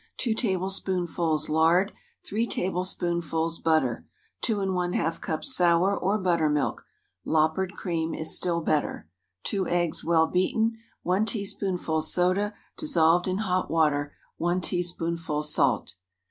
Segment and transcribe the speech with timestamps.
[0.17, 1.93] 2 tablespoonfuls lard.
[2.25, 4.03] 3 tablespoonfuls butter.
[4.41, 6.83] 2½ cups sour or buttermilk.
[7.23, 9.07] "Loppered" cream is still better.
[9.43, 10.75] 2 eggs, well beaten.
[11.03, 14.15] 1 teaspoonful soda, dissolved in hot water.
[14.37, 15.93] 1 teaspoonful salt.